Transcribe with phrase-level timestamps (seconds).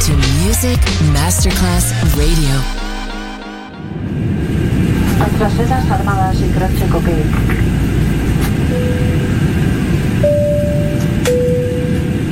[0.00, 0.80] to Music
[1.12, 2.54] Masterclass Radio.
[5.18, 6.50] Nuestras sedas armadas y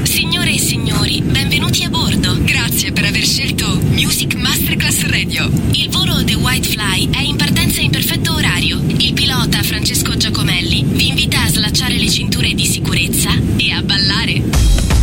[0.05, 2.39] Signore e signori, benvenuti a bordo.
[2.41, 5.51] Grazie per aver scelto Music Masterclass Radio.
[5.73, 8.81] Il volo The White Fly è in partenza in perfetto orario.
[8.87, 14.43] Il pilota Francesco Giacomelli vi invita a slacciare le cinture di sicurezza e a ballare.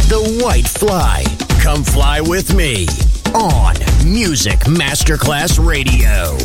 [0.08, 1.35] The White Fly.
[1.66, 2.86] Come fly with me
[3.34, 3.74] on
[4.06, 6.38] Music Masterclass Radio.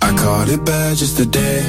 [0.00, 1.60] I caught it bad just today.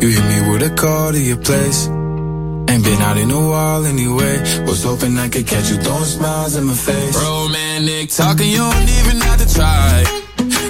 [0.00, 1.88] You hit me with a call to your place.
[1.88, 4.40] Ain't been out in a while anyway.
[4.66, 7.14] Was hoping I could catch you throwing smiles in my face.
[7.22, 10.04] Romantic talking, you don't even have to try.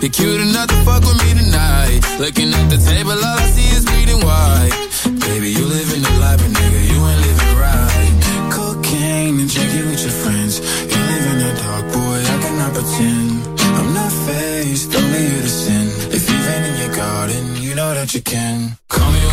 [0.03, 2.01] You're cute enough to fuck with me tonight.
[2.19, 4.87] Looking at the table, all I see is bleeding white.
[5.27, 8.15] Baby, you living the life, but nigga, you ain't living right.
[8.51, 10.61] Cocaine and drinking with your friends.
[10.91, 13.61] You live in the dark, boy, I cannot pretend.
[13.79, 15.87] I'm not faced, only you to sin.
[16.17, 18.79] If you've in your garden, you know that you can.
[18.89, 19.26] Call me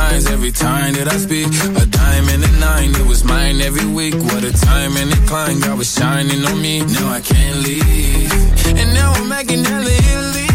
[0.00, 1.48] times every time that I speak.
[1.82, 4.14] A dime and a nine, it was mine every week.
[4.30, 6.74] What a time and a climb, God was shining on me.
[6.96, 8.32] Now I can't leave.
[8.80, 10.50] And now I'm making hella Italy.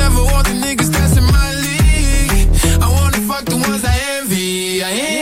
[0.00, 2.40] Never want the niggas that's my league.
[2.86, 4.82] I wanna fuck the ones I envy.
[4.84, 5.21] I envy.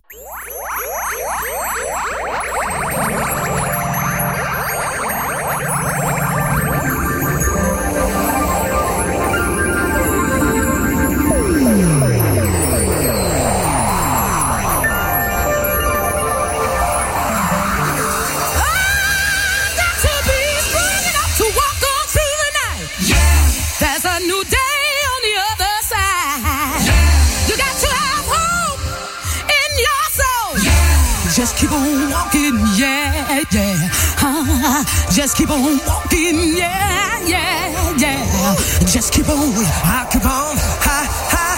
[32.51, 33.89] Walking, yeah, yeah.
[34.21, 38.55] Uh, just keep on walking, yeah, yeah, yeah.
[38.85, 41.50] Just keep on, I keep on, ha, ha,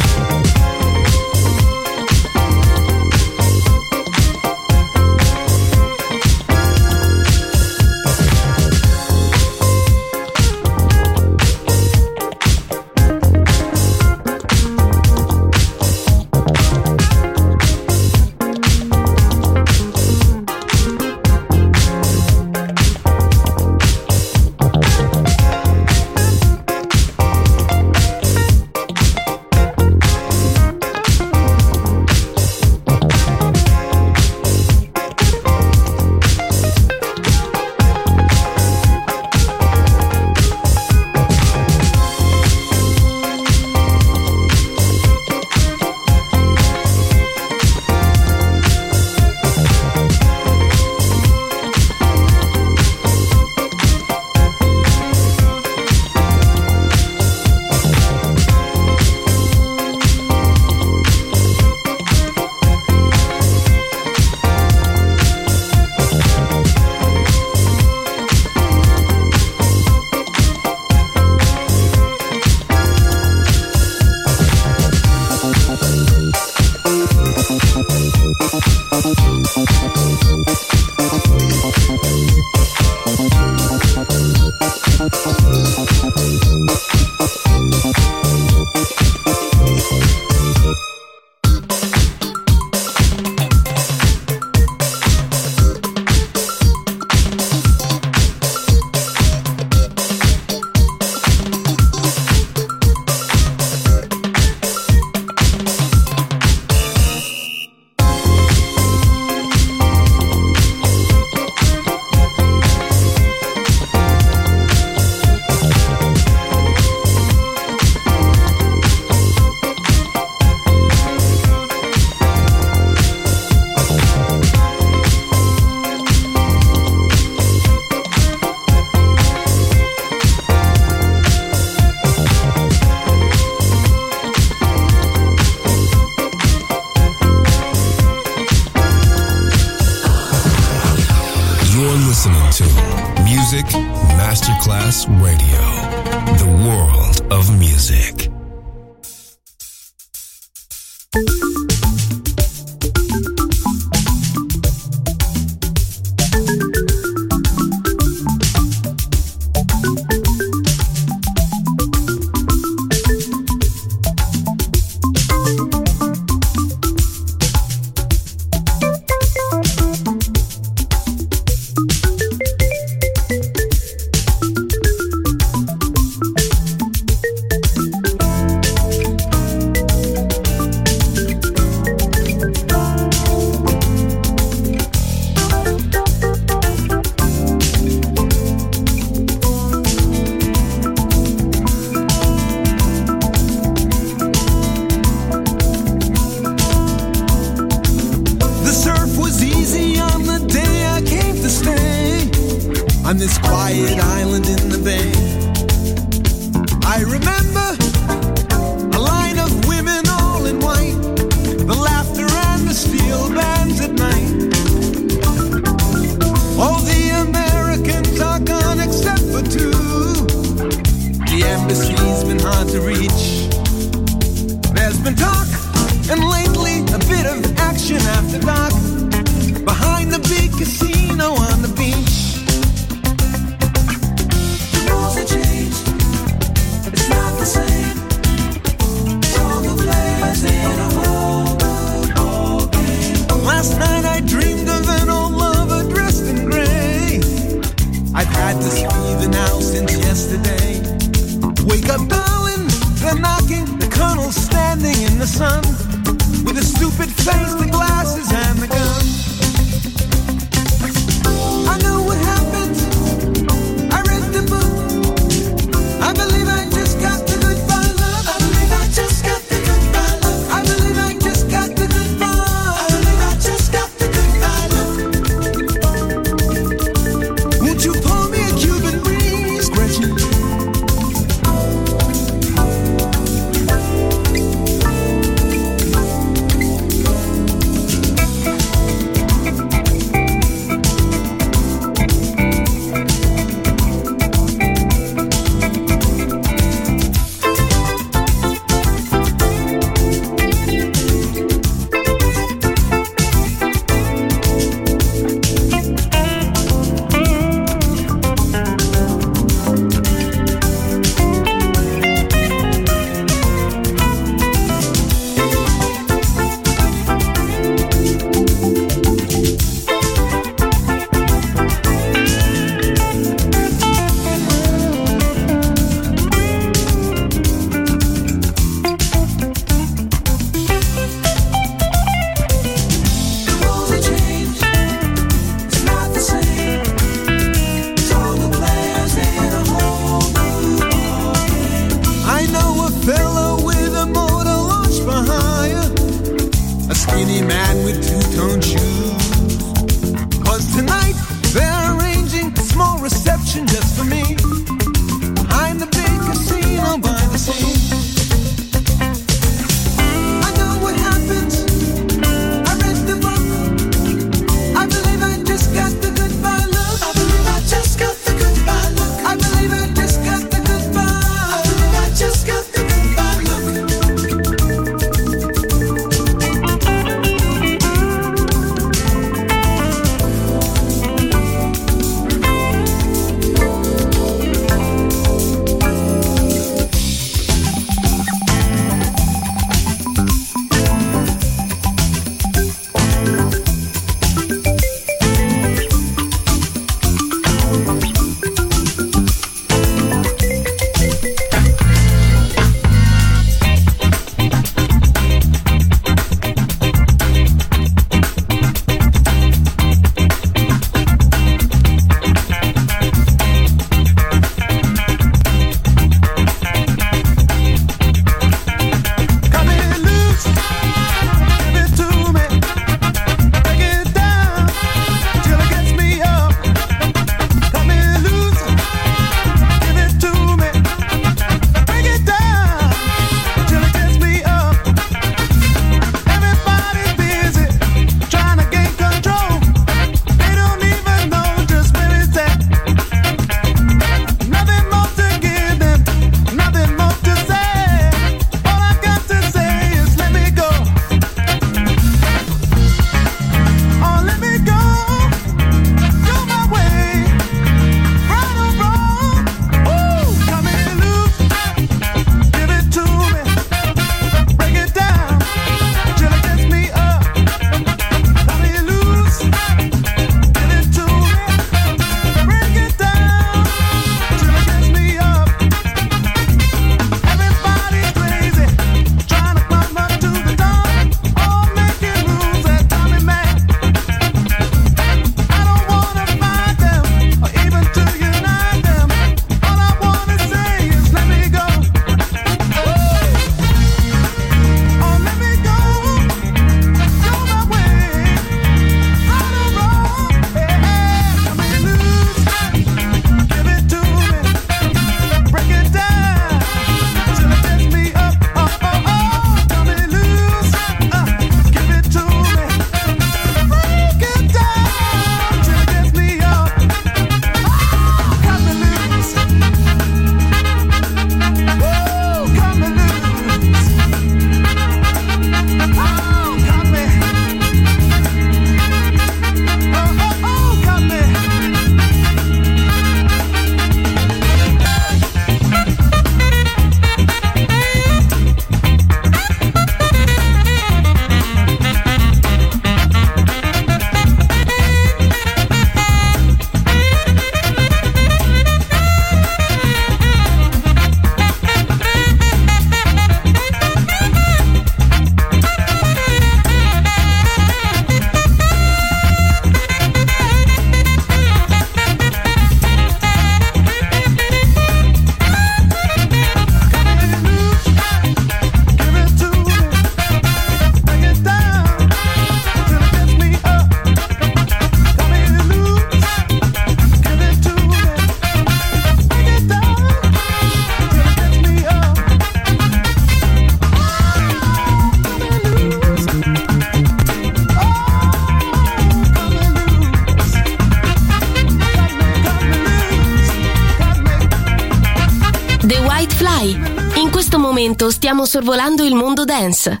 [598.02, 600.00] 18 stiamo sorvolando il mondo dance.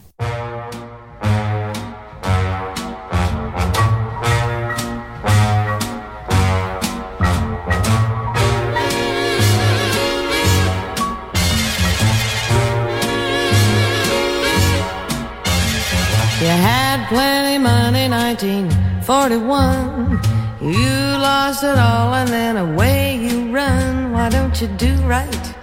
[16.40, 20.20] You had plenty money 1941.
[20.60, 24.10] You lost it all and then away you run.
[24.12, 25.61] Why don't you do right?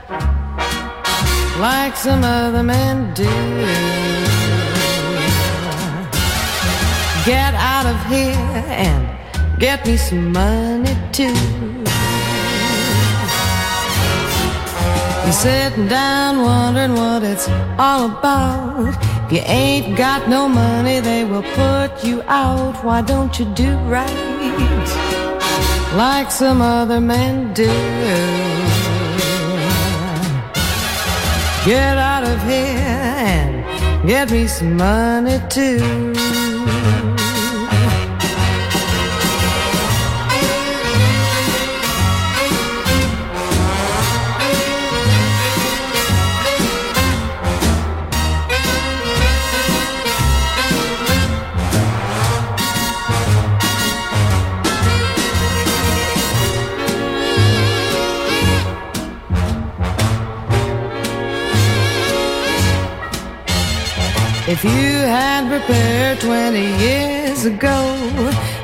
[1.60, 3.24] Like some other men do?
[7.26, 11.36] Get out of here and get me some money too.
[15.24, 18.96] You're sitting down wondering what it's all about.
[19.26, 22.84] If you ain't got no money, they will put you out.
[22.86, 24.40] Why don't you do right
[25.96, 28.69] like some other men do?
[31.66, 36.29] Get out of here and get me some money too.
[64.50, 67.78] If you had prepared 20 years ago,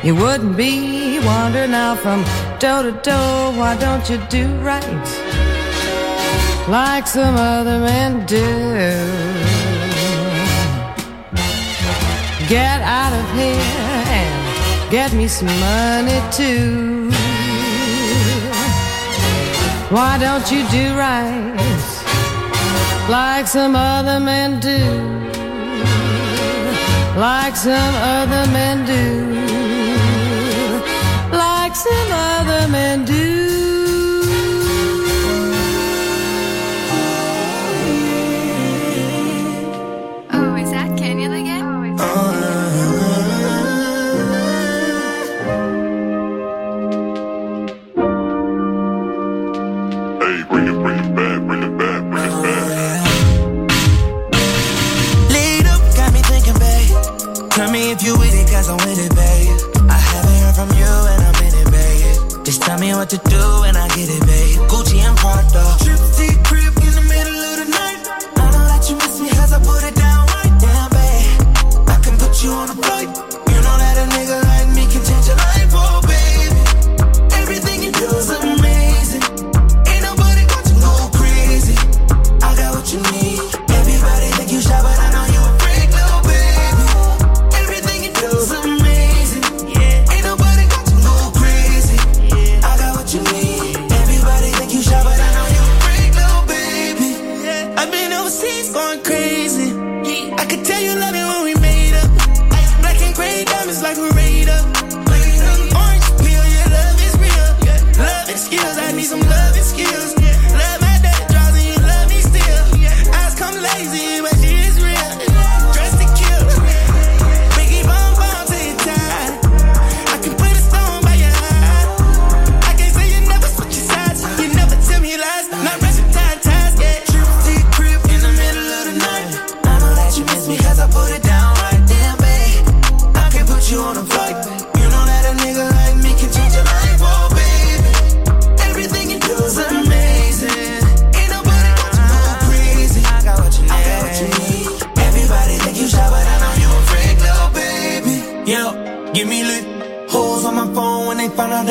[0.02, 2.24] you wouldn't be wandering now from
[2.58, 3.54] door to door.
[3.54, 5.06] Why don't you do right
[6.68, 8.48] like some other men do?
[12.50, 17.12] Get out of here and get me some money too.
[19.94, 21.54] Why don't you do right
[23.08, 25.25] like some other men do?
[27.16, 29.36] Like some other men do,
[31.36, 33.25] like some other men do.
[62.96, 64.45] What to do when I get it, babe.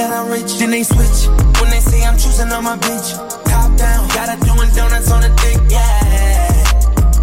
[0.05, 1.29] That I'm rich, then they switch.
[1.61, 3.17] When they say I'm choosing on my bitch,
[3.49, 6.53] top down, got her doing donuts on the dick, yeah.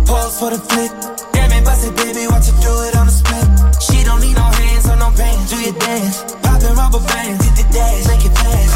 [0.10, 0.90] Pose for the flick.
[1.34, 3.46] Damn it, bust it, baby, watch her do it on the split.
[3.86, 5.54] She don't need no hands or no pants.
[5.54, 8.74] Do your dance, poppin' rubber bands, hit the dash, make it fast.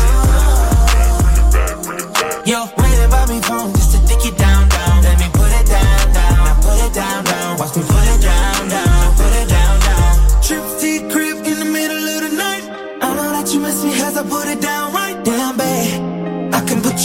[2.45, 5.01] Yo, waiting by me phone just to dick it down, down.
[5.01, 6.45] Let me put it down, down.
[6.45, 7.57] Now put it down, down.
[7.57, 8.84] Watch me put it down, down.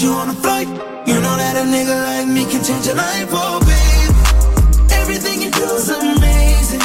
[0.02, 0.66] you on a flight.
[1.06, 3.60] You know that a nigga like me can change life, oh.
[4.96, 6.80] Everything you do is amazing.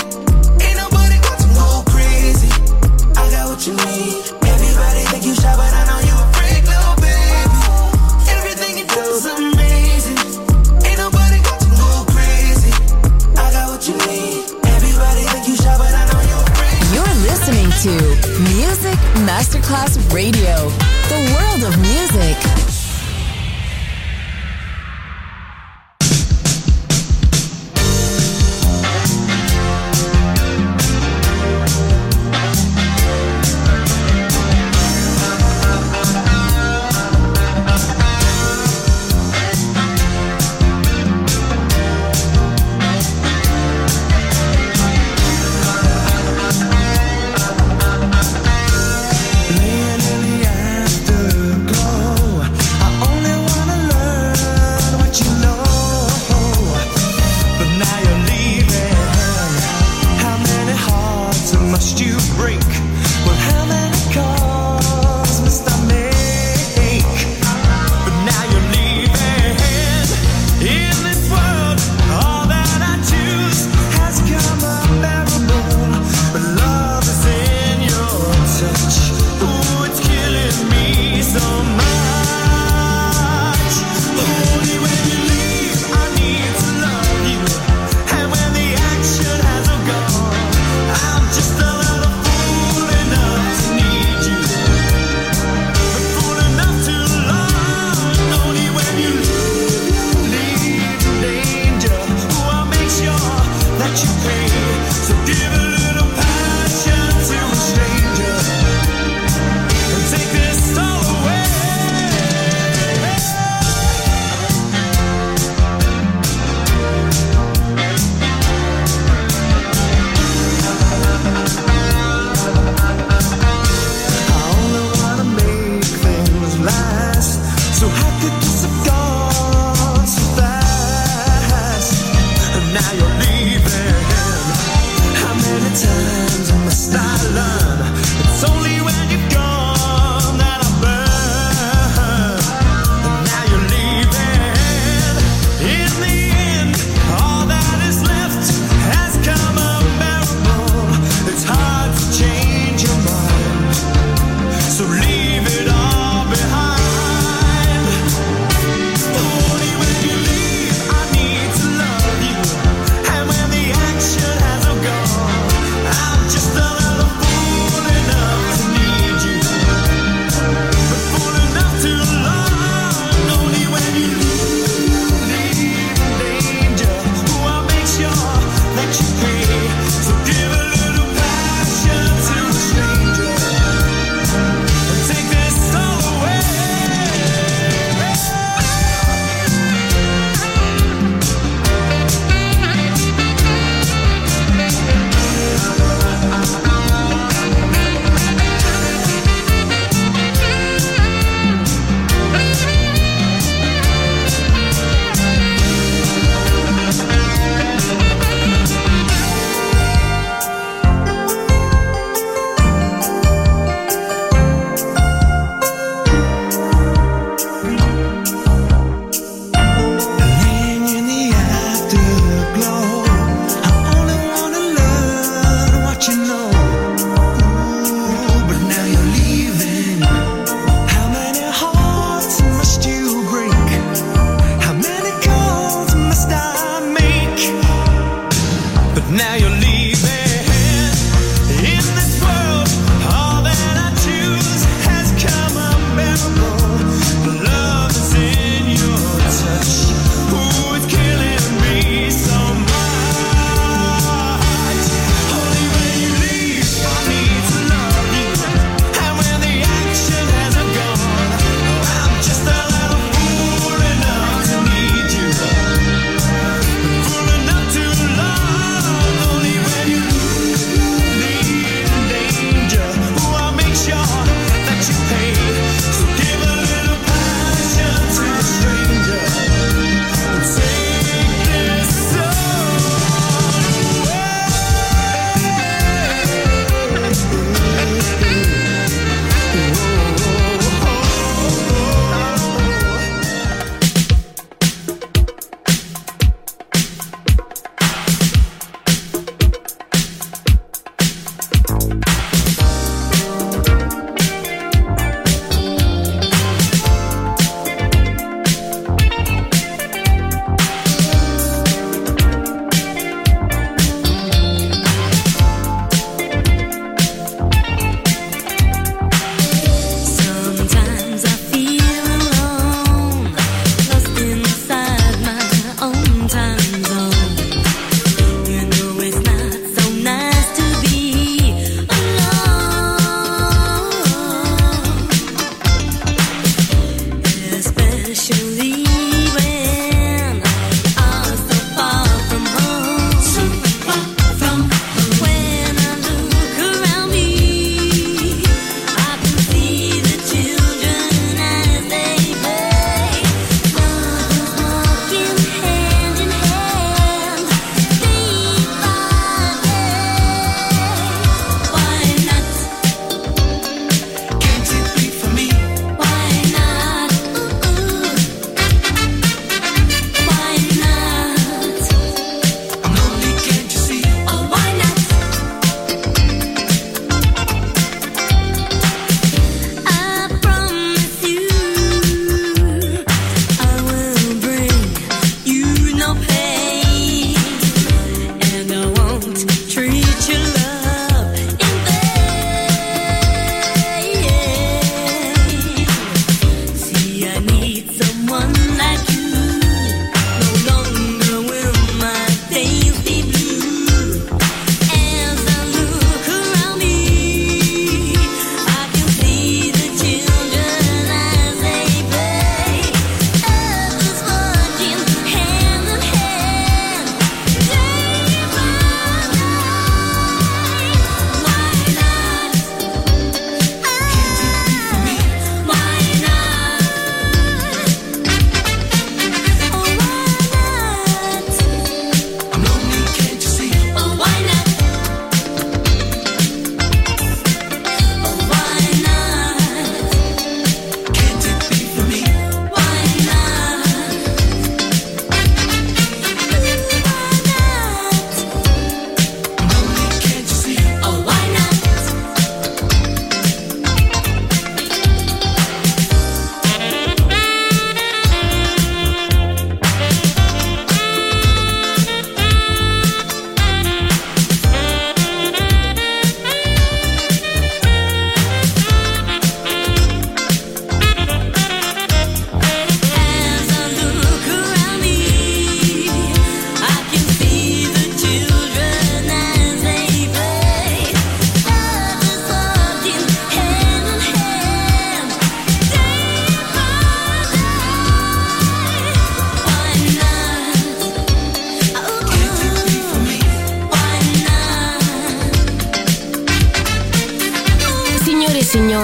[0.59, 2.51] Ain't nobody got to go crazy.
[3.15, 4.19] I got what you need.
[4.43, 7.61] Everybody think you shy, but I know you a freak, little baby.
[8.35, 10.19] Everything you do is amazing.
[10.83, 12.73] Ain't nobody got to go crazy.
[13.39, 14.43] I got what you need.
[14.75, 16.83] Everybody think you shy, but I know you a freak.
[16.91, 17.93] You're listening to
[18.59, 20.67] Music Masterclass Radio,
[21.07, 22.35] the world of music.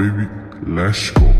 [0.00, 0.26] Baby.
[0.66, 1.39] Let's go.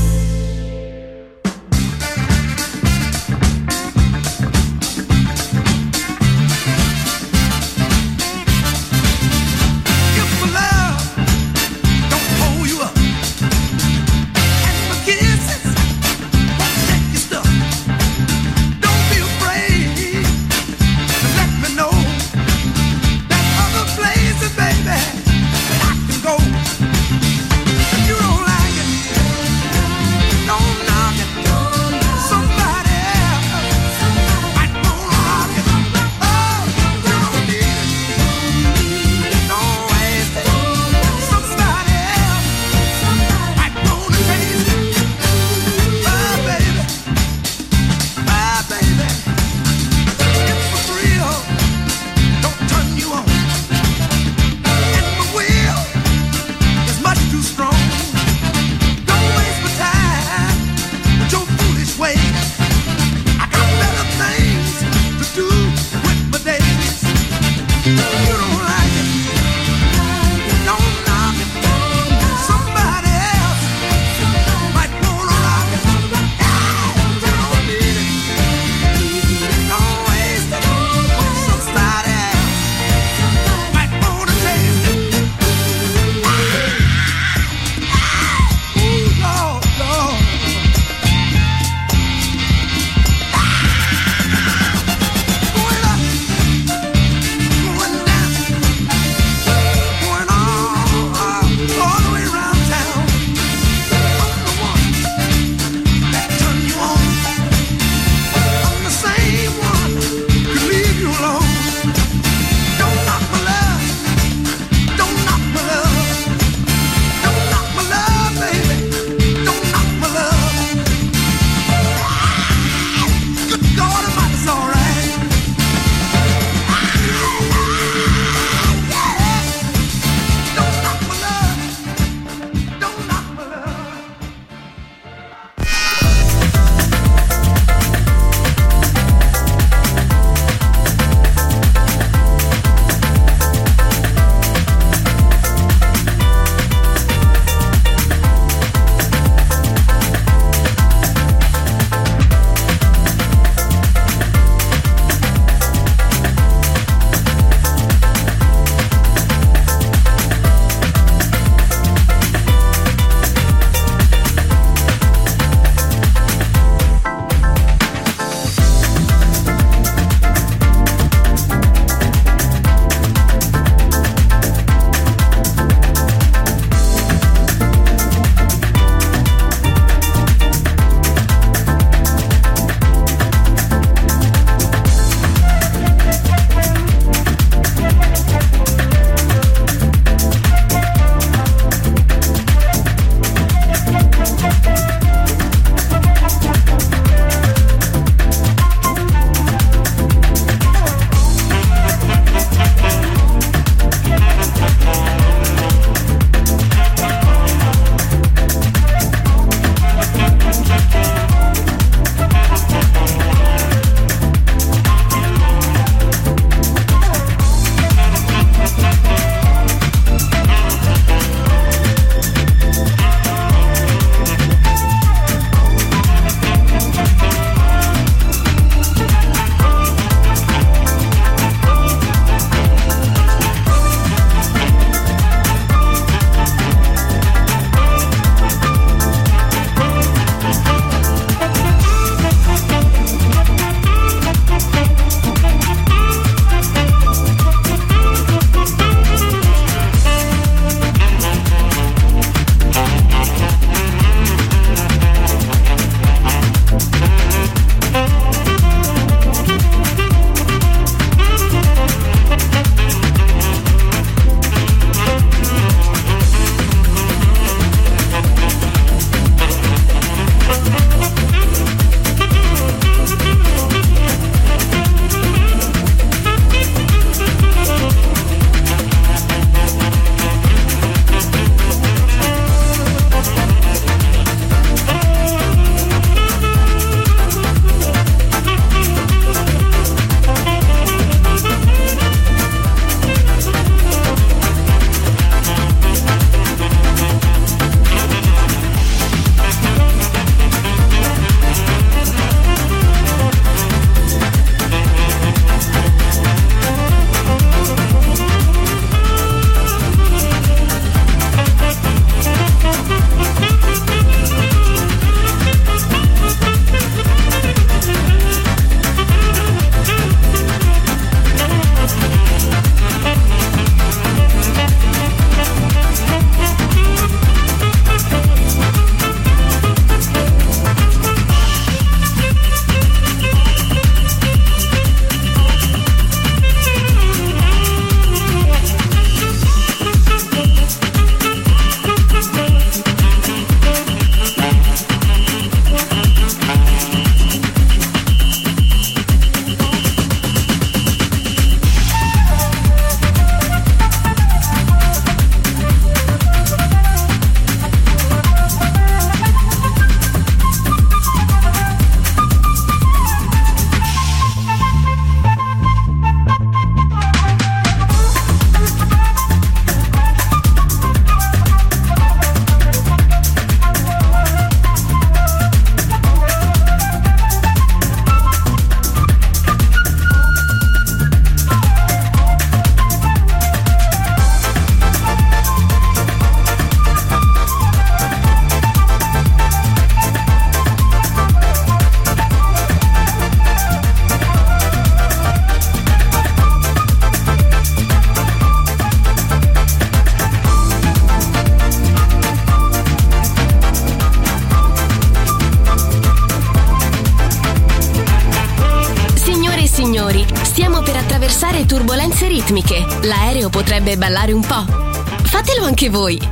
[415.91, 416.30] Voi.